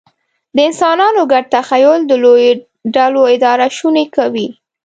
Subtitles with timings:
[0.55, 2.59] د انسانانو ګډ تخیل د لویو
[2.95, 4.47] ډلو اداره شونې کوي.